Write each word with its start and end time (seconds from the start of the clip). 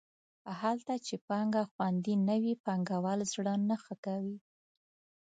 هلته 0.61 0.93
چې 1.05 1.15
پانګه 1.27 1.63
خوندي 1.71 2.15
نه 2.27 2.35
وي 2.41 2.53
پانګوال 2.65 3.19
زړه 3.33 3.53
نه 3.69 3.75
ښه 3.83 3.95
کوي. 4.05 4.37